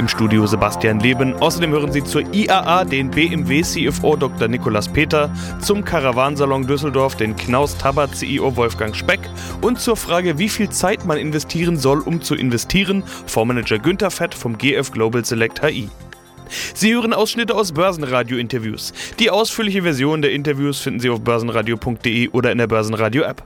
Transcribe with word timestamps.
Im 0.00 0.08
Studio 0.08 0.46
Sebastian 0.46 0.98
Leben. 1.00 1.34
Außerdem 1.34 1.72
hören 1.72 1.92
Sie 1.92 2.02
zur 2.02 2.22
IAA 2.32 2.86
den 2.86 3.10
BMW 3.10 3.60
CFO 3.60 4.16
Dr. 4.16 4.48
Nikolas 4.48 4.88
Peter, 4.88 5.30
zum 5.60 5.84
Karawansalon 5.84 6.66
Düsseldorf 6.66 7.16
den 7.16 7.36
Knaus 7.36 7.76
Tabat 7.76 8.16
CEO 8.16 8.56
Wolfgang 8.56 8.96
Speck 8.96 9.20
und 9.60 9.78
zur 9.78 9.98
Frage, 9.98 10.38
wie 10.38 10.48
viel 10.48 10.70
Zeit 10.70 11.04
man 11.04 11.18
investieren 11.18 11.76
soll, 11.76 12.00
um 12.00 12.22
zu 12.22 12.34
investieren, 12.34 13.02
Fondsmanager 13.26 13.78
Günther 13.78 14.10
Fett 14.10 14.32
vom 14.32 14.56
GF 14.56 14.90
Global 14.90 15.22
Select 15.22 15.62
HI. 15.62 15.90
Sie 16.72 16.94
hören 16.94 17.12
Ausschnitte 17.12 17.54
aus 17.54 17.72
Börsenradio-Interviews. 17.72 18.94
Die 19.18 19.28
ausführliche 19.28 19.82
Version 19.82 20.22
der 20.22 20.32
Interviews 20.32 20.80
finden 20.80 21.00
Sie 21.00 21.10
auf 21.10 21.20
börsenradio.de 21.20 22.30
oder 22.30 22.52
in 22.52 22.56
der 22.56 22.68
Börsenradio-App. 22.68 23.42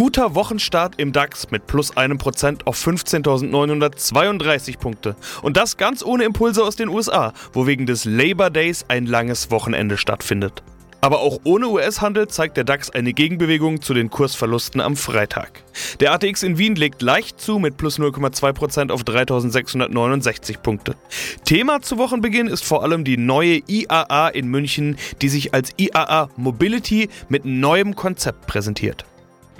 Guter 0.00 0.34
Wochenstart 0.34 0.94
im 0.96 1.12
DAX 1.12 1.50
mit 1.50 1.66
plus 1.66 1.94
einem 1.94 2.16
Prozent 2.16 2.66
auf 2.66 2.82
15.932 2.82 4.78
Punkte. 4.78 5.14
Und 5.42 5.58
das 5.58 5.76
ganz 5.76 6.02
ohne 6.02 6.24
Impulse 6.24 6.64
aus 6.64 6.74
den 6.74 6.88
USA, 6.88 7.34
wo 7.52 7.66
wegen 7.66 7.84
des 7.84 8.06
Labor 8.06 8.48
Days 8.48 8.86
ein 8.88 9.04
langes 9.04 9.50
Wochenende 9.50 9.98
stattfindet. 9.98 10.62
Aber 11.02 11.20
auch 11.20 11.40
ohne 11.44 11.68
US-Handel 11.68 12.28
zeigt 12.28 12.56
der 12.56 12.64
DAX 12.64 12.88
eine 12.88 13.12
Gegenbewegung 13.12 13.82
zu 13.82 13.92
den 13.92 14.08
Kursverlusten 14.08 14.80
am 14.80 14.96
Freitag. 14.96 15.64
Der 16.00 16.14
ATX 16.14 16.44
in 16.44 16.56
Wien 16.56 16.76
legt 16.76 17.02
leicht 17.02 17.38
zu 17.38 17.58
mit 17.58 17.76
plus 17.76 17.98
0,2% 17.98 18.90
auf 18.90 19.04
3669 19.04 20.62
Punkte. 20.62 20.96
Thema 21.44 21.82
zu 21.82 21.98
Wochenbeginn 21.98 22.46
ist 22.46 22.64
vor 22.64 22.82
allem 22.84 23.04
die 23.04 23.18
neue 23.18 23.60
IAA 23.66 24.28
in 24.28 24.48
München, 24.48 24.96
die 25.20 25.28
sich 25.28 25.52
als 25.52 25.72
IAA 25.76 26.30
Mobility 26.36 27.10
mit 27.28 27.44
neuem 27.44 27.94
Konzept 27.94 28.46
präsentiert. 28.46 29.04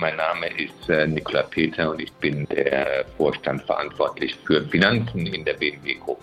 Mein 0.00 0.16
Name 0.16 0.46
ist 0.58 0.88
äh, 0.88 1.06
Nikola 1.06 1.42
Peter 1.42 1.90
und 1.90 2.00
ich 2.00 2.10
bin 2.14 2.46
der 2.46 3.04
Vorstand 3.18 3.62
verantwortlich 3.64 4.34
für 4.46 4.66
Finanzen 4.68 5.26
in 5.26 5.44
der 5.44 5.52
BMW 5.52 5.94
Group. 5.96 6.18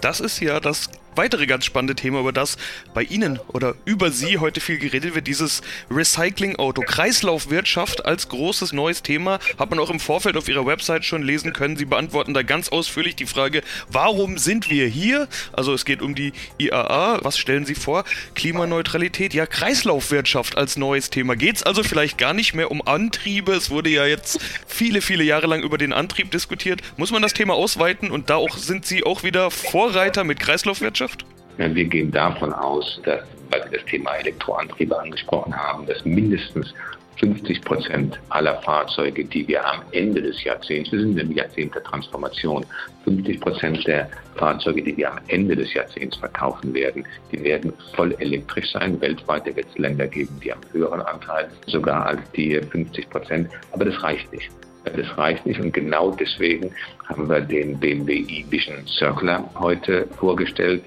Das 0.00 0.18
ist 0.18 0.40
ja 0.40 0.58
das 0.58 0.90
weitere 1.16 1.46
ganz 1.46 1.64
spannende 1.64 1.94
Thema, 1.94 2.20
über 2.20 2.32
das 2.32 2.56
bei 2.94 3.02
Ihnen 3.02 3.38
oder 3.48 3.74
über 3.84 4.10
Sie 4.10 4.38
heute 4.38 4.60
viel 4.60 4.78
geredet 4.78 5.14
wird, 5.14 5.26
dieses 5.26 5.62
Recycling-Auto. 5.90 6.82
Kreislaufwirtschaft 6.82 8.04
als 8.04 8.28
großes 8.28 8.72
neues 8.72 9.02
Thema, 9.02 9.38
hat 9.58 9.70
man 9.70 9.78
auch 9.78 9.90
im 9.90 10.00
Vorfeld 10.00 10.36
auf 10.36 10.48
Ihrer 10.48 10.66
Website 10.66 11.04
schon 11.04 11.22
lesen 11.22 11.52
können. 11.52 11.76
Sie 11.76 11.84
beantworten 11.84 12.34
da 12.34 12.42
ganz 12.42 12.68
ausführlich 12.68 13.16
die 13.16 13.26
Frage, 13.26 13.62
warum 13.88 14.38
sind 14.38 14.70
wir 14.70 14.86
hier? 14.86 15.28
Also 15.52 15.74
es 15.74 15.84
geht 15.84 16.02
um 16.02 16.14
die 16.14 16.32
IAA. 16.58 17.20
Was 17.22 17.38
stellen 17.38 17.66
Sie 17.66 17.74
vor? 17.74 18.04
Klimaneutralität, 18.34 19.34
ja 19.34 19.46
Kreislaufwirtschaft 19.46 20.56
als 20.56 20.76
neues 20.76 21.10
Thema. 21.10 21.36
Geht 21.36 21.56
es 21.56 21.62
also 21.62 21.82
vielleicht 21.82 22.18
gar 22.18 22.34
nicht 22.34 22.54
mehr 22.54 22.70
um 22.70 22.86
Antriebe? 22.86 23.52
Es 23.52 23.70
wurde 23.70 23.90
ja 23.90 24.06
jetzt 24.06 24.38
viele, 24.66 25.02
viele 25.02 25.24
Jahre 25.24 25.46
lang 25.46 25.62
über 25.62 25.78
den 25.78 25.92
Antrieb 25.92 26.30
diskutiert. 26.30 26.82
Muss 26.96 27.10
man 27.10 27.22
das 27.22 27.32
Thema 27.34 27.54
ausweiten 27.54 28.10
und 28.10 28.30
da 28.30 28.36
auch 28.36 28.56
sind 28.56 28.86
Sie 28.86 29.04
auch 29.04 29.22
wieder 29.22 29.50
Vorreiter 29.50 30.24
mit 30.24 30.38
Kreislaufwirtschaft? 30.38 30.99
Wirtschaft? 31.00 31.24
Wir 31.56 31.84
gehen 31.84 32.10
davon 32.10 32.52
aus, 32.52 33.00
dass, 33.04 33.20
weil 33.50 33.62
Sie 33.64 33.76
das 33.76 33.84
Thema 33.86 34.16
Elektroantriebe 34.16 34.98
angesprochen 34.98 35.54
haben, 35.54 35.86
dass 35.86 36.04
mindestens 36.04 36.74
50 37.18 37.60
Prozent 37.62 38.18
aller 38.30 38.60
Fahrzeuge, 38.62 39.24
die 39.24 39.46
wir 39.46 39.66
am 39.66 39.82
Ende 39.92 40.22
des 40.22 40.42
Jahrzehnts, 40.42 40.90
wir 40.90 41.00
sind 41.00 41.18
im 41.18 41.32
Jahrzehnt 41.32 41.74
der 41.74 41.82
Transformation, 41.84 42.64
50 43.04 43.40
Prozent 43.40 43.86
der 43.86 44.08
Fahrzeuge, 44.36 44.82
die 44.82 44.96
wir 44.96 45.12
am 45.12 45.18
Ende 45.28 45.54
des 45.54 45.72
Jahrzehnts 45.74 46.16
verkaufen 46.16 46.72
werden, 46.72 47.04
die 47.30 47.42
werden 47.42 47.72
voll 47.94 48.14
elektrisch 48.20 48.72
sein. 48.72 48.98
Weltweit 49.00 49.44
wird 49.44 49.66
es 49.70 49.78
Länder 49.78 50.06
geben, 50.06 50.40
die 50.42 50.52
haben 50.52 50.62
höheren 50.72 51.02
Anteil, 51.02 51.50
sogar 51.66 52.06
als 52.06 52.20
die 52.32 52.58
50 52.58 53.10
Prozent. 53.10 53.50
Aber 53.72 53.84
das 53.84 54.02
reicht 54.02 54.32
nicht. 54.32 54.50
Das 54.96 55.16
reicht 55.16 55.46
nicht 55.46 55.60
und 55.60 55.72
genau 55.72 56.10
deswegen 56.10 56.70
haben 57.08 57.28
wir 57.28 57.40
den 57.40 57.78
BMW 57.78 58.24
e-Vision 58.28 58.86
Circular 58.86 59.48
heute 59.58 60.06
vorgestellt, 60.18 60.82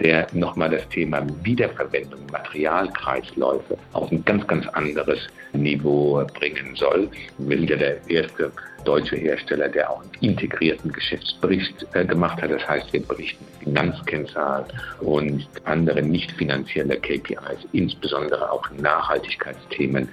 der 0.00 0.26
nochmal 0.32 0.70
das 0.70 0.88
Thema 0.88 1.26
Wiederverwendung, 1.42 2.20
Materialkreisläufe 2.30 3.78
auf 3.92 4.10
ein 4.12 4.24
ganz, 4.24 4.46
ganz 4.46 4.66
anderes 4.68 5.26
Niveau 5.52 6.24
bringen 6.34 6.74
soll. 6.74 7.08
Wir 7.38 7.56
sind 7.58 7.70
ja 7.70 7.76
der 7.76 8.10
erste 8.10 8.52
deutsche 8.86 9.16
Hersteller, 9.16 9.68
der 9.68 9.90
auch 9.90 10.00
einen 10.00 10.10
integrierten 10.20 10.92
Geschäftsbericht 10.92 11.86
äh, 11.92 12.04
gemacht 12.04 12.40
hat. 12.40 12.50
Das 12.50 12.66
heißt, 12.66 12.92
wir 12.92 13.02
berichten 13.02 13.44
Finanzkennzahlen 13.62 14.66
und 15.00 15.46
andere 15.64 16.02
nicht 16.02 16.30
finanzielle 16.32 16.96
KPIs, 16.96 17.66
insbesondere 17.72 18.50
auch 18.50 18.70
Nachhaltigkeitsthemen 18.80 20.08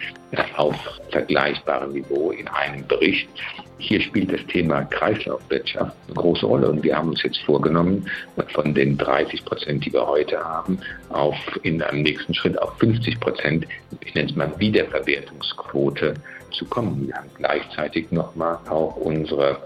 auf 0.57 0.75
vergleichbarem 1.11 1.93
Niveau 1.93 2.31
in 2.31 2.47
einem 2.47 2.85
Bericht. 2.87 3.29
Hier 3.77 4.01
spielt 4.01 4.31
das 4.31 4.45
Thema 4.47 4.83
Kreislaufwirtschaft 4.85 5.95
eine 6.07 6.15
große 6.15 6.45
Rolle 6.45 6.69
und 6.69 6.83
wir 6.83 6.97
haben 6.97 7.09
uns 7.09 7.21
jetzt 7.23 7.39
vorgenommen, 7.39 8.09
von 8.53 8.73
den 8.73 8.97
30 8.97 9.43
Prozent, 9.45 9.85
die 9.85 9.93
wir 9.93 10.07
heute 10.07 10.39
haben, 10.39 10.79
auf 11.09 11.35
in 11.63 11.81
einem 11.81 12.03
nächsten 12.03 12.33
Schritt 12.33 12.59
auf 12.61 12.77
50 12.79 13.19
Prozent, 13.19 13.67
ich 14.01 14.13
nenne 14.15 14.29
es 14.29 14.35
mal 14.35 14.51
Wiederverwertungsquote 14.57 16.13
zu 16.53 16.65
kommen. 16.65 17.07
Wir 17.07 17.15
haben 17.15 17.29
gleichzeitig 17.37 18.11
nochmal 18.11 18.59
auch 18.69 18.95
unsere 18.95 19.57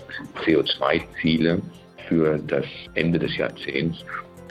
CO2-Ziele 0.43 1.61
für 2.07 2.39
das 2.39 2.65
Ende 2.93 3.19
des 3.19 3.35
Jahrzehnts 3.37 4.03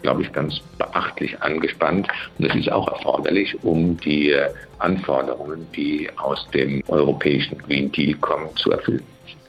glaube 0.02 0.22
ich, 0.22 0.32
ganz 0.32 0.60
beachtlich 0.78 1.40
angespannt. 1.42 2.06
Und 2.38 2.46
das 2.46 2.56
ist 2.56 2.70
auch 2.70 2.86
erforderlich, 2.86 3.56
um 3.64 3.96
die 3.96 4.36
Anforderungen, 4.78 5.66
die 5.74 6.08
aus 6.16 6.48
dem 6.54 6.82
europäischen 6.86 7.58
Green 7.58 7.90
Deal 7.90 8.14
kommen, 8.18 8.54
zu 8.56 8.70
erfüllen. 8.70 9.02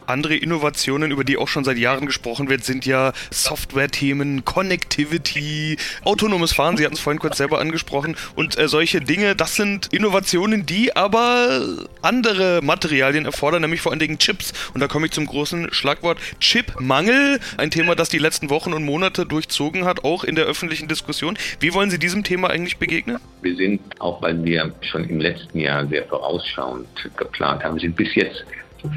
Andere 0.08 0.36
Innovationen, 0.36 1.12
über 1.12 1.24
die 1.24 1.38
auch 1.38 1.50
schon 1.50 1.64
seit 1.64 1.78
Jahren 1.78 2.06
gesprochen 2.06 2.50
wird, 2.50 2.64
sind 2.64 2.86
ja 2.86 3.12
Software-Themen, 3.30 4.46
Connectivity, 4.46 5.78
autonomes 6.04 6.54
Fahren, 6.54 6.78
Sie 6.78 6.86
hatten 6.86 6.96
es 6.96 7.02
vorhin 7.02 7.20
kurz 7.20 7.38
selber 7.38 7.60
angesprochen, 7.60 8.16
und 8.36 8.58
äh, 8.58 8.68
solche 8.70 9.02
Dinge, 9.02 9.36
das 9.36 9.56
sind 9.56 9.94
Innovationen, 9.94 10.66
die 10.66 10.96
aber 10.96 11.62
andere 12.02 12.62
Materialien 12.64 13.26
erfordern, 13.26 13.62
nämlich 13.62 13.82
vor 13.82 13.92
allen 13.92 14.00
Dingen 14.00 14.18
Chips. 14.18 14.54
Und 14.74 14.80
da 14.80 14.88
komme 14.88 15.08
ich 15.08 15.12
zum 15.12 15.26
großen 15.26 15.74
Schlagwort 15.74 16.20
Chipmangel, 16.40 17.40
ein 17.58 17.70
Thema, 17.70 17.96
das 17.96 18.10
die 18.10 18.18
letzten 18.18 18.50
Wochen 18.50 18.74
und 18.74 18.84
Monate 18.84 19.26
durchzogen 19.26 19.84
hat, 19.86 20.06
auch 20.06 20.24
in 20.24 20.36
der 20.36 20.46
öffentlichen 20.46 20.88
Diskussion. 20.88 21.38
Wie 21.60 21.74
wollen 21.74 21.90
Sie 21.90 22.00
diesem 22.00 22.24
Thema 22.24 22.50
eigentlich 22.50 22.78
begegnen? 22.78 23.20
Wir 23.42 23.56
sind, 23.56 23.82
auch 24.00 24.22
weil 24.22 24.44
wir 24.44 24.74
schon 24.90 25.04
im 25.10 25.20
letzten 25.20 25.60
Jahr 25.60 25.86
sehr 25.88 26.06
vorausschauend 26.06 26.88
geplant 27.18 27.64
haben, 27.64 27.78
sind 27.78 27.96
bis 27.96 28.16
jetzt 28.16 28.46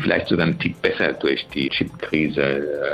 vielleicht 0.02 0.28
sogar 0.28 0.46
ein 0.46 0.58
Tick 0.58 0.80
besser 0.82 1.12
durch 1.14 1.46
die 1.54 1.68
Chipkrise, 1.68 2.40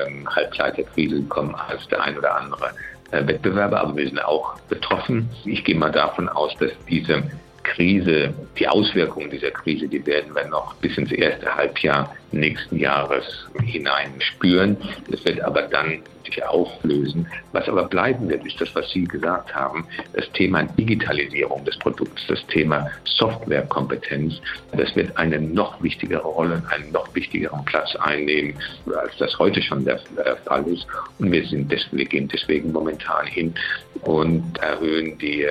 ähm, 0.06 0.28
Halbleiterkrise 0.34 1.16
gekommen 1.16 1.54
als 1.54 1.86
der 1.88 2.02
ein 2.02 2.16
oder 2.16 2.36
andere 2.36 2.70
äh, 3.10 3.26
Wettbewerber, 3.26 3.80
aber 3.80 3.96
wir 3.96 4.06
sind 4.06 4.24
auch 4.24 4.58
betroffen. 4.68 5.28
Ich 5.44 5.64
gehe 5.64 5.76
mal 5.76 5.92
davon 5.92 6.28
aus, 6.28 6.54
dass 6.58 6.72
diese 6.88 7.22
Krise, 7.62 8.32
die 8.58 8.68
Auswirkungen 8.68 9.30
dieser 9.30 9.50
Krise, 9.50 9.88
die 9.88 10.04
werden 10.06 10.34
wir 10.34 10.46
noch 10.46 10.74
bis 10.76 10.96
ins 10.96 11.10
erste 11.10 11.54
Halbjahr 11.54 12.14
nächsten 12.30 12.78
Jahres 12.78 13.24
hinein 13.64 14.14
spüren. 14.20 14.76
Das 15.10 15.24
wird 15.24 15.40
aber 15.40 15.62
dann 15.62 16.02
sich 16.26 16.44
auflösen. 16.44 17.26
Was 17.52 17.68
aber 17.68 17.84
bleiben 17.84 18.28
wird, 18.28 18.44
ist 18.44 18.60
das, 18.60 18.74
was 18.74 18.90
Sie 18.90 19.04
gesagt 19.04 19.54
haben, 19.54 19.86
das 20.12 20.30
Thema 20.32 20.64
Digitalisierung 20.64 21.64
des 21.64 21.78
Produkts, 21.78 22.26
das 22.28 22.44
Thema 22.48 22.90
Softwarekompetenz. 23.04 24.40
Das 24.72 24.94
wird 24.94 25.16
eine 25.16 25.40
noch 25.40 25.82
wichtigere 25.82 26.22
Rolle, 26.22 26.62
einen 26.70 26.92
noch 26.92 27.14
wichtigeren 27.14 27.64
Platz 27.64 27.96
einnehmen, 27.96 28.54
als 28.86 29.16
das 29.18 29.38
heute 29.38 29.62
schon 29.62 29.84
der 29.84 29.98
Fall 30.44 30.66
ist. 30.68 30.86
Und 31.18 31.32
wir, 31.32 31.46
sind 31.46 31.72
des, 31.72 31.86
wir 31.92 32.04
gehen 32.04 32.28
deswegen 32.28 32.72
momentan 32.72 33.26
hin 33.26 33.54
und 34.02 34.58
erhöhen 34.58 35.16
die 35.18 35.46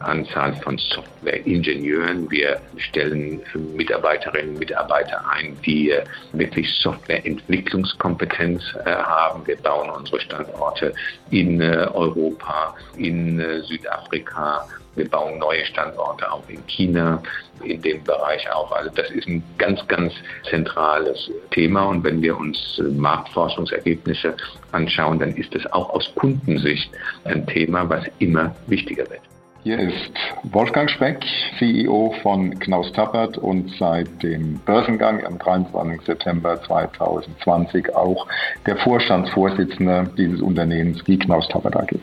Anzahl 0.00 0.54
von 0.56 0.78
Softwareingenieuren. 0.78 2.30
Wir 2.30 2.60
stellen 2.76 3.40
Mitarbeiterinnen 3.74 4.50
und 4.50 4.58
Mitarbeiter 4.58 5.22
ein, 5.30 5.56
die 5.64 5.92
wirklich 6.32 6.72
Softwareentwicklungskompetenz 6.74 8.62
äh, 8.84 8.90
haben. 8.90 9.46
Wir 9.46 9.56
bauen 9.56 9.90
unsere 9.90 10.20
Standorte 10.20 10.92
in 11.30 11.60
äh, 11.60 11.88
Europa, 11.92 12.74
in 12.96 13.40
äh, 13.40 13.60
Südafrika. 13.62 14.66
Wir 14.94 15.08
bauen 15.10 15.38
neue 15.38 15.64
Standorte 15.66 16.30
auch 16.30 16.48
in 16.48 16.66
China, 16.66 17.22
in 17.62 17.82
dem 17.82 18.02
Bereich 18.04 18.50
auch. 18.50 18.72
Also 18.72 18.90
das 18.94 19.10
ist 19.10 19.28
ein 19.28 19.42
ganz, 19.58 19.86
ganz 19.88 20.14
zentrales 20.48 21.30
Thema. 21.50 21.84
Und 21.86 22.02
wenn 22.02 22.22
wir 22.22 22.36
uns 22.36 22.80
Marktforschungsergebnisse 22.96 24.34
anschauen, 24.72 25.18
dann 25.18 25.34
ist 25.36 25.54
es 25.54 25.70
auch 25.72 25.90
aus 25.90 26.10
Kundensicht 26.14 26.90
ein 27.24 27.46
Thema, 27.46 27.88
was 27.88 28.04
immer 28.18 28.54
wichtiger 28.68 29.08
wird. 29.10 29.20
Hier 29.66 29.80
ist 29.80 30.12
Wolfgang 30.44 30.88
Speck, 30.88 31.24
CEO 31.58 32.14
von 32.22 32.56
Knaus 32.56 32.92
Tappert 32.92 33.36
und 33.36 33.68
seit 33.80 34.22
dem 34.22 34.60
Börsengang 34.60 35.26
am 35.26 35.38
23. 35.40 36.02
September 36.02 36.62
2020 36.62 37.92
auch 37.96 38.28
der 38.64 38.76
Vorstandsvorsitzende 38.76 40.08
dieses 40.16 40.40
Unternehmens, 40.40 41.02
die 41.02 41.18
Knaus 41.18 41.48
Tappert 41.48 41.74
AG. 41.74 41.98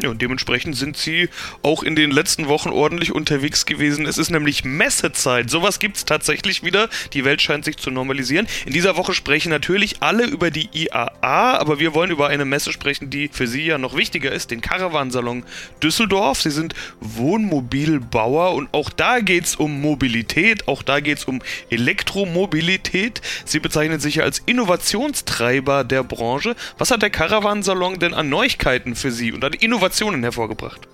Ja, 0.00 0.08
und 0.10 0.22
dementsprechend 0.22 0.76
sind 0.76 0.96
sie 0.96 1.28
auch 1.62 1.82
in 1.82 1.94
den 1.94 2.10
letzten 2.10 2.48
Wochen 2.48 2.70
ordentlich 2.70 3.12
unterwegs 3.12 3.66
gewesen. 3.66 4.06
Es 4.06 4.18
ist 4.18 4.30
nämlich 4.30 4.64
Messezeit. 4.64 5.50
Sowas 5.50 5.78
gibt 5.78 5.96
es 5.96 6.04
tatsächlich 6.04 6.64
wieder. 6.64 6.88
Die 7.12 7.24
Welt 7.24 7.42
scheint 7.42 7.64
sich 7.64 7.76
zu 7.76 7.90
normalisieren. 7.90 8.48
In 8.64 8.72
dieser 8.72 8.96
Woche 8.96 9.12
sprechen 9.14 9.50
natürlich 9.50 10.02
alle 10.02 10.24
über 10.24 10.50
die 10.50 10.68
IAA, 10.72 11.58
aber 11.58 11.78
wir 11.78 11.94
wollen 11.94 12.10
über 12.10 12.28
eine 12.28 12.44
Messe 12.44 12.72
sprechen, 12.72 13.10
die 13.10 13.28
für 13.28 13.46
Sie 13.46 13.66
ja 13.66 13.78
noch 13.78 13.96
wichtiger 13.96 14.32
ist, 14.32 14.50
den 14.50 14.60
Caravansalon 14.60 15.44
Düsseldorf. 15.82 16.40
Sie 16.40 16.50
sind 16.50 16.74
Wohnmobilbauer 17.00 18.54
und 18.54 18.72
auch 18.72 18.90
da 18.90 19.20
geht 19.20 19.44
es 19.44 19.56
um 19.56 19.80
Mobilität, 19.80 20.68
auch 20.68 20.82
da 20.82 21.00
geht 21.00 21.18
es 21.18 21.24
um 21.26 21.42
Elektromobilität. 21.70 23.20
Sie 23.44 23.60
bezeichnen 23.60 24.00
sich 24.00 24.16
ja 24.16 24.24
als 24.24 24.40
Innovationstreiber 24.46 25.84
der 25.84 26.02
Branche. 26.02 26.56
Was 26.78 26.90
hat 26.90 27.02
der 27.02 27.10
Caravansalon 27.10 27.98
denn 27.98 28.14
an 28.14 28.28
Neuigkeiten 28.30 28.96
für 28.96 29.10
Sie 29.12 29.32
und 29.32 29.44
an 29.44 29.52
Innovationen 29.52 29.81
Innovationen 29.82 30.22
hervorgebracht. 30.22 30.86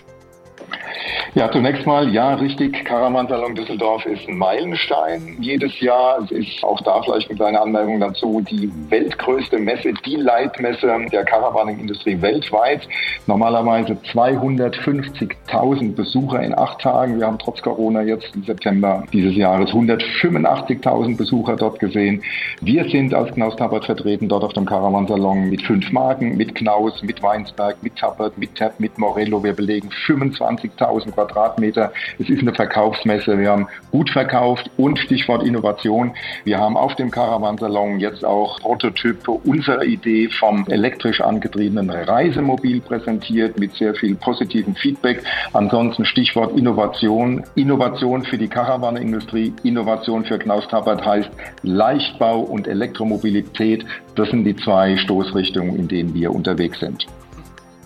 Ja, 1.34 1.50
zunächst 1.50 1.86
mal, 1.86 2.08
ja, 2.08 2.34
richtig. 2.34 2.84
Karamansalon 2.86 3.54
Düsseldorf 3.54 4.06
ist 4.06 4.26
ein 4.26 4.38
Meilenstein 4.38 5.36
jedes 5.40 5.78
Jahr. 5.78 6.20
Es 6.24 6.30
ist 6.30 6.64
auch 6.64 6.80
da 6.80 7.02
vielleicht 7.02 7.28
mit 7.28 7.42
einer 7.42 7.60
Anmerkung 7.60 8.00
dazu 8.00 8.40
die 8.40 8.72
weltgrößte 8.88 9.58
Messe, 9.58 9.92
die 10.06 10.16
Leitmesse 10.16 10.90
der 11.12 11.24
Caravaning-Industrie 11.24 12.22
weltweit. 12.22 12.88
Normalerweise 13.26 13.92
250.000 13.92 15.94
Besucher 15.94 16.42
in 16.42 16.56
acht 16.56 16.80
Tagen. 16.80 17.18
Wir 17.18 17.26
haben 17.26 17.38
trotz 17.38 17.60
Corona 17.60 18.00
jetzt 18.02 18.34
im 18.34 18.44
September 18.44 19.04
dieses 19.12 19.36
Jahres 19.36 19.70
185.000 19.70 21.18
Besucher 21.18 21.56
dort 21.56 21.78
gesehen. 21.78 22.22
Wir 22.62 22.88
sind 22.88 23.12
als 23.12 23.34
Knaus 23.34 23.54
Tappert 23.56 23.84
vertreten 23.84 24.28
dort 24.28 24.44
auf 24.44 24.54
dem 24.54 24.64
Caravansalon 24.64 25.50
mit 25.50 25.60
fünf 25.62 25.92
Marken, 25.92 26.38
mit 26.38 26.54
Knaus, 26.54 27.02
mit 27.02 27.22
Weinsberg, 27.22 27.82
mit 27.82 27.96
Tappert, 27.96 28.38
mit 28.38 28.54
Tepp, 28.54 28.80
mit 28.80 28.96
Morello. 28.96 29.44
Wir 29.44 29.52
belegen 29.52 29.90
25.000 30.06 31.17
Quadratmeter. 31.18 31.92
Es 32.18 32.28
ist 32.28 32.42
eine 32.42 32.54
Verkaufsmesse. 32.54 33.38
Wir 33.38 33.50
haben 33.50 33.66
gut 33.90 34.10
verkauft 34.10 34.70
und 34.76 34.98
Stichwort 35.00 35.42
Innovation. 35.42 36.12
Wir 36.44 36.58
haben 36.58 36.76
auf 36.76 36.94
dem 36.94 37.10
Caravansalon 37.10 37.98
jetzt 37.98 38.24
auch 38.24 38.60
Prototype 38.60 39.30
unserer 39.30 39.82
Idee 39.82 40.28
vom 40.28 40.64
elektrisch 40.68 41.20
angetriebenen 41.20 41.90
Reisemobil 41.90 42.80
präsentiert 42.80 43.58
mit 43.58 43.74
sehr 43.74 43.94
viel 43.94 44.14
positivem 44.14 44.76
Feedback. 44.76 45.24
Ansonsten 45.52 46.04
Stichwort 46.04 46.56
Innovation. 46.56 47.44
Innovation 47.56 48.22
für 48.22 48.38
die 48.38 48.48
Caravanindustrie, 48.48 49.52
Innovation 49.64 50.24
für 50.24 50.38
Knaus 50.38 50.68
Tappert 50.68 51.04
heißt 51.04 51.30
Leichtbau 51.62 52.40
und 52.40 52.68
Elektromobilität. 52.68 53.84
Das 54.14 54.30
sind 54.30 54.44
die 54.44 54.54
zwei 54.54 54.96
Stoßrichtungen, 54.96 55.76
in 55.76 55.88
denen 55.88 56.14
wir 56.14 56.32
unterwegs 56.32 56.78
sind. 56.78 57.06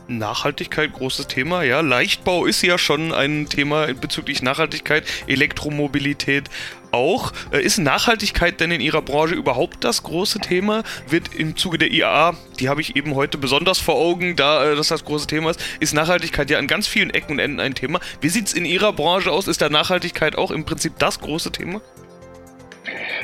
Nachhaltigkeit, 0.09 0.93
großes 0.93 1.27
Thema, 1.27 1.63
ja. 1.63 1.81
Leichtbau 1.81 2.47
ist 2.47 2.63
ja 2.63 2.79
schon 2.79 3.13
ein 3.13 3.49
Thema 3.49 3.93
bezüglich 3.95 4.43
Nachhaltigkeit, 4.43 5.05
Elektromobilität 5.27 6.51
auch. 6.91 7.33
Äh, 7.51 7.63
ist 7.63 7.79
Nachhaltigkeit 7.79 8.61
denn 8.61 8.71
in 8.71 8.81
Ihrer 8.81 9.03
Branche 9.03 9.35
überhaupt 9.35 9.85
das 9.85 10.03
große 10.03 10.41
Thema? 10.41 10.83
Wird 11.09 11.35
im 11.35 11.57
Zuge 11.57 11.79
der 11.79 11.91
IAA, 11.91 12.35
die 12.61 12.69
habe 12.69 12.81
ich 12.81 12.97
eben 12.97 13.15
heute 13.15 13.39
besonders 13.39 13.79
vor 13.79 13.95
Augen, 13.95 14.37
da 14.37 14.73
äh, 14.73 14.77
das 14.77 14.89
das 14.89 15.05
große 15.05 15.27
Thema 15.27 15.51
ist, 15.51 15.61
ist 15.81 15.95
Nachhaltigkeit 15.95 16.51
ja 16.51 16.59
an 16.59 16.67
ganz 16.67 16.87
vielen 16.87 17.11
Ecken 17.11 17.33
und 17.33 17.39
Enden 17.39 17.61
ein 17.61 17.75
Thema. 17.75 18.01
Wie 18.21 18.29
sieht 18.29 18.47
es 18.49 18.53
in 18.53 18.65
Ihrer 18.65 18.93
Branche 18.93 19.31
aus? 19.31 19.49
Ist 19.49 19.63
da 19.63 19.69
Nachhaltigkeit 19.69 20.37
auch 20.37 20.51
im 20.51 20.65
Prinzip 20.65 20.99
das 20.99 21.21
große 21.21 21.53
Thema? 21.53 21.81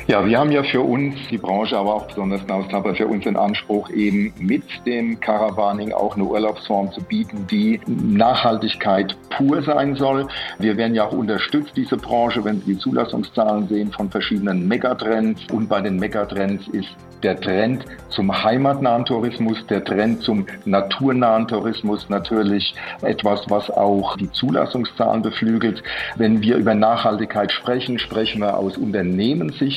Ja, 0.07 0.25
wir 0.25 0.39
haben 0.39 0.51
ja 0.51 0.63
für 0.63 0.81
uns, 0.81 1.15
die 1.29 1.37
Branche, 1.37 1.77
aber 1.77 1.95
auch 1.95 2.07
besonders 2.07 2.45
Naustapper, 2.47 2.95
für 2.95 3.07
uns 3.07 3.23
den 3.23 3.35
Anspruch, 3.35 3.89
eben 3.89 4.33
mit 4.39 4.63
dem 4.85 5.19
Caravaning 5.19 5.93
auch 5.93 6.15
eine 6.15 6.25
Urlaubsform 6.25 6.91
zu 6.91 7.01
bieten, 7.01 7.45
die 7.49 7.79
Nachhaltigkeit 7.87 9.15
pur 9.29 9.61
sein 9.61 9.95
soll. 9.95 10.27
Wir 10.57 10.77
werden 10.77 10.95
ja 10.95 11.05
auch 11.05 11.13
unterstützt, 11.13 11.71
diese 11.75 11.97
Branche, 11.97 12.43
wenn 12.43 12.61
Sie 12.61 12.73
die 12.73 12.77
Zulassungszahlen 12.77 13.67
sehen 13.67 13.91
von 13.91 14.09
verschiedenen 14.09 14.67
Megatrends. 14.67 15.41
Und 15.51 15.69
bei 15.69 15.81
den 15.81 15.97
Megatrends 15.97 16.67
ist 16.69 16.89
der 17.23 17.39
Trend 17.39 17.85
zum 18.09 18.43
heimatnahen 18.43 19.05
Tourismus, 19.05 19.65
der 19.67 19.83
Trend 19.83 20.21
zum 20.21 20.45
naturnahen 20.65 21.47
Tourismus 21.47 22.09
natürlich 22.09 22.73
etwas, 23.01 23.41
was 23.49 23.69
auch 23.69 24.15
die 24.17 24.31
Zulassungszahlen 24.31 25.21
beflügelt. 25.21 25.83
Wenn 26.15 26.41
wir 26.41 26.57
über 26.57 26.75
Nachhaltigkeit 26.75 27.51
sprechen, 27.51 27.99
sprechen 27.99 28.41
wir 28.41 28.57
aus 28.57 28.77
Unternehmenssicht 28.77 29.68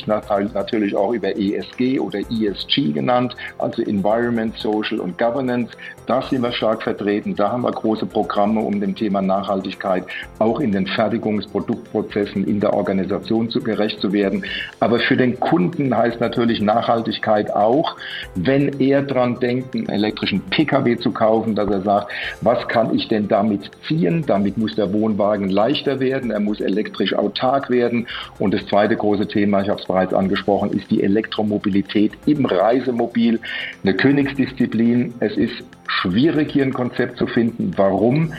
natürlich 0.53 0.95
auch 0.95 1.13
über 1.13 1.29
ESG 1.37 1.99
oder 1.99 2.19
ESG 2.19 2.91
genannt, 2.93 3.35
also 3.59 3.81
Environment, 3.83 4.55
Social 4.57 4.99
und 4.99 5.17
Governance. 5.17 5.71
Da 6.05 6.21
sind 6.21 6.41
wir 6.41 6.51
stark 6.51 6.83
vertreten. 6.83 7.35
Da 7.35 7.51
haben 7.51 7.63
wir 7.63 7.71
große 7.71 8.05
Programme, 8.05 8.59
um 8.59 8.79
dem 8.79 8.95
Thema 8.95 9.21
Nachhaltigkeit 9.21 10.03
auch 10.39 10.59
in 10.59 10.71
den 10.71 10.87
Fertigungsproduktprozessen 10.87 12.45
in 12.45 12.59
der 12.59 12.73
Organisation 12.73 13.49
zu 13.49 13.61
gerecht 13.61 14.01
zu 14.01 14.11
werden. 14.11 14.45
Aber 14.79 14.99
für 14.99 15.15
den 15.15 15.39
Kunden 15.39 15.95
heißt 15.95 16.19
natürlich 16.19 16.61
Nachhaltigkeit 16.61 17.53
auch, 17.53 17.95
wenn 18.35 18.79
er 18.79 19.01
dran 19.01 19.39
denkt, 19.39 19.75
einen 19.75 19.89
elektrischen 19.89 20.41
Pkw 20.49 20.97
zu 20.97 21.11
kaufen, 21.11 21.55
dass 21.55 21.69
er 21.69 21.81
sagt, 21.81 22.11
was 22.41 22.67
kann 22.67 22.93
ich 22.93 23.07
denn 23.07 23.27
damit 23.27 23.71
ziehen? 23.87 24.23
Damit 24.25 24.57
muss 24.57 24.75
der 24.75 24.91
Wohnwagen 24.91 25.49
leichter 25.49 25.99
werden, 25.99 26.31
er 26.31 26.39
muss 26.39 26.59
elektrisch 26.59 27.13
autark 27.13 27.69
werden. 27.69 28.07
Und 28.39 28.53
das 28.53 28.65
zweite 28.67 28.95
große 28.95 29.27
Thema, 29.27 29.61
ich 29.61 29.69
habe 29.69 29.81
es 29.83 29.87
bereits 29.87 30.13
angesprochen, 30.13 30.71
ist 30.71 30.89
die 30.89 31.03
Elektromobilität 31.03 32.13
im 32.25 32.45
Reisemobil. 32.45 33.39
Eine 33.83 33.95
Königsdisziplin. 33.95 35.13
Es 35.19 35.37
ist 35.37 35.63
schwierig, 35.87 36.51
hier 36.51 36.63
ein 36.63 36.73
Konzept 36.73 37.17
zu 37.17 37.27
finden. 37.27 37.73
Warum? 37.75 38.33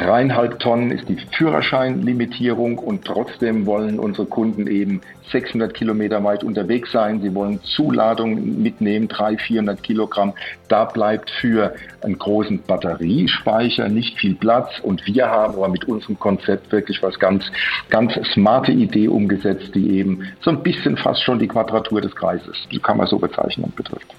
Dreieinhalb 0.00 0.58
Tonnen 0.60 0.92
ist 0.92 1.10
die 1.10 1.18
Führerscheinlimitierung 1.36 2.78
und 2.78 3.04
trotzdem 3.04 3.66
wollen 3.66 3.98
unsere 3.98 4.26
Kunden 4.26 4.66
eben 4.66 5.02
600 5.30 5.74
Kilometer 5.74 6.24
weit 6.24 6.42
unterwegs 6.42 6.90
sein. 6.90 7.20
Sie 7.20 7.34
wollen 7.34 7.62
Zuladungen 7.62 8.62
mitnehmen, 8.62 9.08
300, 9.08 9.42
400 9.42 9.82
Kilogramm. 9.82 10.32
Da 10.68 10.86
bleibt 10.86 11.28
für 11.28 11.74
einen 12.00 12.18
großen 12.18 12.62
Batteriespeicher 12.62 13.90
nicht 13.90 14.16
viel 14.18 14.36
Platz 14.36 14.80
und 14.82 15.06
wir 15.06 15.28
haben 15.28 15.52
aber 15.52 15.68
mit 15.68 15.84
unserem 15.84 16.18
Konzept 16.18 16.72
wirklich 16.72 17.02
was 17.02 17.18
ganz, 17.18 17.44
ganz 17.90 18.14
smarte 18.32 18.72
Idee 18.72 19.08
umgesetzt, 19.08 19.74
die 19.74 19.98
eben 19.98 20.32
so 20.40 20.48
ein 20.50 20.62
bisschen 20.62 20.96
fast 20.96 21.22
schon 21.22 21.38
die 21.38 21.48
Quadratur 21.48 22.00
des 22.00 22.16
Kreises, 22.16 22.56
kann 22.82 22.96
man 22.96 23.06
so 23.06 23.18
bezeichnen, 23.18 23.70
betrifft. 23.76 24.14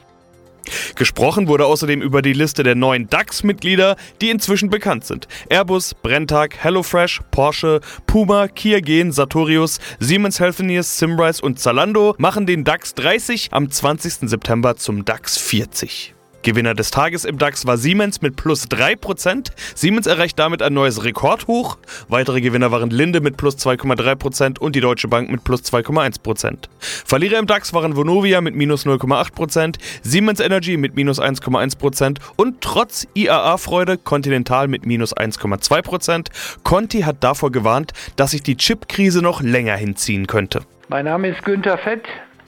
Gesprochen 0.96 1.48
wurde 1.48 1.66
außerdem 1.66 2.02
über 2.02 2.22
die 2.22 2.34
Liste 2.34 2.64
der 2.64 2.76
neuen 2.76 3.10
DAX-Mitglieder, 3.10 3.96
die 4.22 4.30
inzwischen 4.30 4.70
bekannt 4.70 5.06
sind. 5.06 5.28
Airbus, 5.50 5.94
Brenntag, 5.96 6.64
HelloFresh, 6.64 7.22
Porsche, 7.32 7.82
Puma, 8.08 8.48
Kia 8.48 8.80
Gen, 8.80 9.12
Sartorius, 9.12 9.80
Siemens 10.00 10.40
Healthineers, 10.40 10.98
Simrise 10.98 11.42
und 11.42 11.60
Zalando 11.60 12.16
machen 12.18 12.46
den 12.46 12.64
DAX 12.64 12.94
30 12.96 13.50
am 13.52 13.70
20. 13.70 14.30
September 14.30 14.76
zum 14.76 15.06
DAX 15.06 15.38
40. 15.38 16.16
Gewinner 16.44 16.74
des 16.74 16.92
Tages 16.92 17.26
im 17.26 17.38
DAX 17.38 17.66
war 17.66 17.78
Siemens 17.78 18.22
mit 18.22 18.36
plus 18.36 18.68
3%. 18.68 19.52
Siemens 19.76 20.08
erreicht 20.08 20.40
damit 20.40 20.62
ein 20.62 20.74
neues 20.74 21.04
Rekordhoch. 21.04 21.78
Weitere 22.08 22.42
Gewinner 22.42 22.72
waren 22.72 22.90
Linde 22.90 23.22
mit 23.22 23.38
plus 23.38 23.58
2,3% 23.58 24.60
und 24.60 24.76
die 24.76 24.82
Deutsche 24.82 25.08
Bank 25.08 25.30
mit 25.30 25.44
plus 25.44 25.62
2,1%. 25.64 26.70
Verlierer 26.80 27.40
im 27.40 27.48
DAX 27.48 27.74
waren 27.74 27.96
Vonovia 27.96 28.42
mit 28.42 28.56
minus 28.56 28.86
0,8%, 28.86 29.78
Siemens 30.02 30.40
Energy 30.40 30.78
mit 30.78 30.96
minus 30.96 31.22
1,1% 31.22 32.18
und 32.36 32.62
trotz 32.62 33.08
IAA-Freude 33.14 33.98
Continental 33.98 34.68
mit 34.68 34.86
minus 34.86 35.16
1,2%. 35.16 36.28
Conti 36.64 37.02
hat 37.02 37.24
davor 37.24 37.52
gewarnt, 37.52 37.94
dass 38.16 38.32
sich 38.32 38.44
die 38.44 38.58
Chip-Krise 38.58 39.22
noch 39.22 39.42
länger 39.42 39.76
hinziehen 39.76 40.28
könnte. 40.28 40.62
Mein 40.88 41.06
Name 41.06 41.30
ist 41.30 41.44
Günter 41.46 41.78
Fett. 41.78 42.04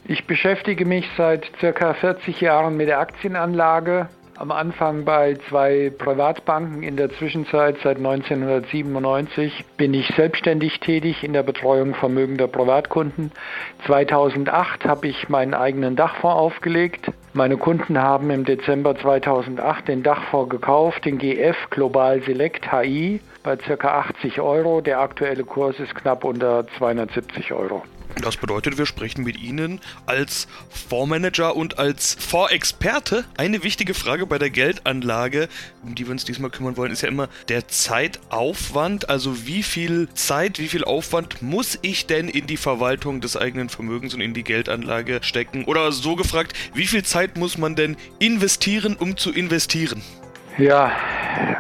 Ich 0.06 0.28
beschäftige 0.28 0.84
mich 0.86 1.10
seit 1.16 1.50
circa 1.62 1.94
40 1.94 2.42
Jahren 2.42 2.76
mit 2.76 2.90
der 2.90 3.00
Aktienanlage. 3.00 4.10
Am 4.38 4.52
Anfang 4.52 5.06
bei 5.06 5.36
zwei 5.48 5.94
Privatbanken, 5.98 6.84
in 6.84 6.98
der 6.98 7.10
Zwischenzeit 7.12 7.78
seit 7.84 7.98
1997 7.98 9.64
bin 9.78 9.94
ich 9.94 10.08
selbstständig 10.18 10.82
tätig 10.82 11.24
in 11.24 11.32
der 11.32 11.44
Betreuung 11.44 11.96
vermögender 11.96 12.50
Privatkunden. 12.50 13.32
2008 13.86 14.84
habe 14.84 15.08
ich 15.08 15.30
meinen 15.30 15.54
eigenen 15.54 15.96
Dachfonds 15.96 16.36
aufgelegt. 16.36 17.10
Meine 17.32 17.56
Kunden 17.56 17.98
haben 17.98 18.30
im 18.30 18.44
Dezember 18.44 18.98
2008 18.98 19.88
den 19.88 20.04
Dachfonds 20.04 20.50
gekauft, 20.50 21.06
den 21.06 21.18
GF 21.18 21.56
Global 21.70 22.22
Select 22.24 22.74
HI 22.74 23.22
bei 23.42 23.56
ca. 23.56 24.00
80 24.00 24.42
Euro. 24.42 24.82
Der 24.82 25.00
aktuelle 25.00 25.46
Kurs 25.46 25.80
ist 25.80 25.96
knapp 25.96 26.26
unter 26.26 26.68
270 26.78 27.54
Euro. 27.54 27.84
Das 28.24 28.38
bedeutet, 28.38 28.78
wir 28.78 28.86
sprechen 28.86 29.26
mit 29.26 29.38
Ihnen 29.38 29.82
als 30.06 30.48
Fondsmanager 30.70 31.58
und 31.58 31.78
als 31.78 32.16
Fondsexperte. 32.18 33.26
Eine 33.36 33.64
wichtige 33.64 33.94
Frage 33.94 34.26
bei 34.26 34.38
der 34.38 34.50
Geldanlage, 34.50 35.50
um 35.84 35.94
die 35.94 36.06
wir 36.06 36.14
uns 36.14 36.24
diesmal 36.24 36.50
kümmern 36.50 36.78
wollen, 36.78 36.94
ist 36.94 37.02
ja 37.02 37.10
immer 37.10 37.28
der 37.50 37.68
Zeitaufwand. 37.68 39.10
Also 39.10 39.46
wie 39.46 39.62
viel 39.62 40.08
Zeit, 40.14 40.58
wie 40.58 40.70
viel 40.70 40.86
Aufwand 40.86 41.42
muss 41.42 41.78
ich 41.82 42.08
denn 42.08 42.30
in 42.30 42.48
die 42.48 42.56
Verwaltung 42.56 43.20
des 43.20 43.36
eigenen 43.36 43.68
Vermögens 43.68 44.14
und 44.14 44.22
in 44.22 44.34
die 44.34 44.46
Geldanlage 44.46 45.20
stecken? 45.22 45.66
Oder 45.66 45.92
so 45.92 46.16
gefragt, 46.16 46.54
wie 46.74 46.88
viel 46.88 47.04
Zeit 47.04 47.36
muss 47.36 47.58
man 47.58 47.76
denn 47.76 47.98
investieren, 48.20 48.96
um 48.98 49.18
zu 49.18 49.34
investieren? 49.34 50.02
Ja, 50.58 50.94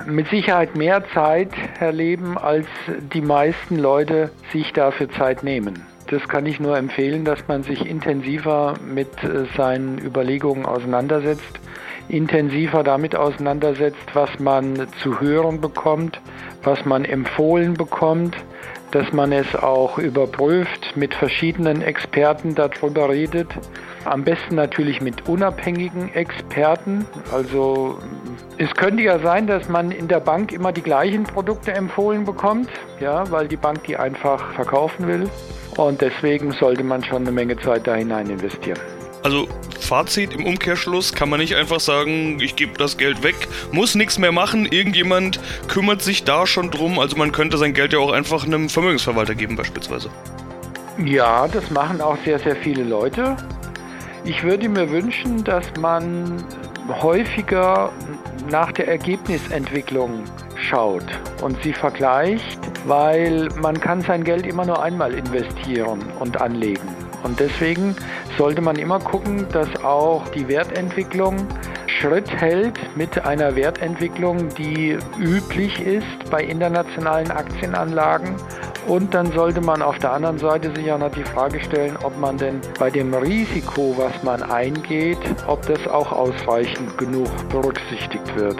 mit 0.06 0.30
Sicherheit 0.30 0.78
mehr 0.78 1.04
Zeit, 1.14 1.50
Herr 1.78 1.92
Leben, 1.92 2.38
als 2.38 2.68
die 3.14 3.22
meisten 3.22 3.76
Leute 3.76 4.32
sich 4.54 4.72
dafür 4.72 5.12
Zeit 5.12 5.44
nehmen. 5.44 5.93
Das 6.08 6.28
kann 6.28 6.46
ich 6.46 6.60
nur 6.60 6.78
empfehlen, 6.78 7.26
dass 7.26 7.48
man 7.48 7.64
sich 7.64 7.86
intensiver 7.86 8.74
mit 8.86 9.24
äh, 9.24 9.46
seinen 9.56 9.98
Überlegungen 9.98 10.66
auseinandersetzt, 10.66 11.60
intensiver 12.10 12.84
damit 12.84 13.16
auseinandersetzt, 13.16 14.14
was 14.14 14.40
man 14.40 14.88
zu 15.02 15.22
hören 15.22 15.62
bekommt, 15.62 16.20
was 16.64 16.86
man 16.86 17.06
empfohlen 17.06 17.76
bekommt, 17.76 18.36
dass 18.92 19.12
man 19.12 19.32
es 19.32 19.56
auch 19.56 19.98
überprüft, 19.98 20.96
mit 20.96 21.16
verschiedenen 21.16 21.82
Experten 21.82 22.54
darüber 22.54 23.10
redet. 23.10 23.48
Am 24.06 24.24
besten 24.24 24.56
natürlich 24.56 25.02
mit 25.02 25.28
unabhängigen 25.28 26.14
Experten. 26.14 27.06
Also 27.32 27.98
es 28.58 28.72
könnte 28.76 29.02
ja 29.02 29.18
sein, 29.20 29.48
dass 29.48 29.68
man 29.70 29.92
in 29.92 30.08
der 30.10 30.20
Bank 30.20 30.52
immer 30.52 30.72
die 30.72 30.84
gleichen 30.84 31.24
Produkte 31.24 31.72
empfohlen 31.72 32.26
bekommt, 32.26 32.70
ja, 33.00 33.32
weil 33.32 33.48
die 33.48 33.58
Bank 33.58 33.84
die 33.86 33.98
einfach 33.98 34.54
verkaufen 34.54 35.08
will. 35.08 35.30
Und 35.78 36.02
deswegen 36.02 36.52
sollte 36.52 36.84
man 36.84 37.04
schon 37.04 37.24
eine 37.24 37.32
Menge 37.32 37.58
Zeit 37.58 37.88
da 37.88 37.96
hinein 37.96 38.30
investieren. 38.30 38.80
Also 39.24 39.48
Fazit 39.80 40.34
im 40.34 40.46
Umkehrschluss 40.46 41.14
kann 41.14 41.30
man 41.30 41.40
nicht 41.40 41.56
einfach 41.56 41.80
sagen, 41.80 42.40
ich 42.42 42.58
gebe 42.58 42.78
das 42.78 42.98
Geld 42.98 43.24
weg, 43.24 43.36
muss 43.72 43.96
nichts 43.96 44.20
mehr 44.20 44.34
machen, 44.34 44.66
irgendjemand 44.66 45.40
kümmert 45.70 46.02
sich 46.02 46.26
da 46.26 46.46
schon 46.46 46.72
drum. 46.72 47.00
Also 47.00 47.16
man 47.16 47.32
könnte 47.32 47.58
sein 47.58 47.74
Geld 47.74 47.94
ja 47.94 48.00
auch 48.00 48.12
einfach 48.12 48.46
einem 48.46 48.70
Vermögensverwalter 48.70 49.34
geben 49.34 49.56
beispielsweise. 49.56 50.10
Ja, 51.04 51.48
das 51.48 51.72
machen 51.72 52.02
auch 52.02 52.18
sehr, 52.26 52.38
sehr 52.40 52.56
viele 52.58 52.84
Leute. 52.84 53.38
Ich 54.26 54.44
würde 54.44 54.68
mir 54.70 54.90
wünschen, 54.90 55.44
dass 55.44 55.66
man 55.80 56.44
häufiger 57.02 57.92
nach 58.50 58.72
der 58.74 58.90
Ergebnisentwicklung 58.90 60.24
schaut 60.74 61.06
und 61.44 61.62
sie 61.62 61.72
vergleicht, 61.72 62.60
weil 62.88 63.48
man 63.62 63.80
kann 63.80 64.02
sein 64.02 64.24
Geld 64.24 64.48
immer 64.48 64.66
nur 64.66 64.82
einmal 64.82 65.14
investieren 65.14 66.04
und 66.20 66.42
anlegen. 66.42 66.88
Und 67.22 67.40
deswegen 67.40 67.96
sollte 68.40 68.62
man 68.62 68.78
immer 68.78 69.00
gucken, 69.00 69.46
dass 69.52 69.70
auch 69.84 70.28
die 70.30 70.48
Wertentwicklung 70.48 71.48
Schritt 71.86 72.28
hält 72.42 72.98
mit 72.98 73.24
einer 73.24 73.56
Wertentwicklung, 73.56 74.50
die 74.58 74.98
üblich 75.20 75.80
ist 75.80 76.32
bei 76.32 76.44
internationalen 76.44 77.30
Aktienanlagen. 77.30 78.36
Und 78.88 79.14
dann 79.14 79.32
sollte 79.32 79.62
man 79.62 79.84
auf 79.84 80.00
der 80.00 80.12
anderen 80.12 80.40
Seite 80.40 80.74
sich 80.76 80.92
auch 80.92 80.98
noch 80.98 81.12
die 81.12 81.24
Frage 81.24 81.62
stellen, 81.62 81.98
ob 82.04 82.18
man 82.18 82.38
denn 82.38 82.60
bei 82.80 82.90
dem 82.90 83.14
Risiko, 83.14 83.96
was 83.96 84.24
man 84.24 84.42
eingeht, 84.42 85.20
ob 85.48 85.62
das 85.68 85.88
auch 85.88 86.12
ausreichend 86.12 86.98
genug 86.98 87.30
berücksichtigt 87.50 88.36
wird. 88.36 88.60